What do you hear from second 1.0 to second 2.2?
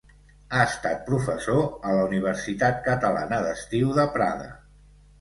professor a la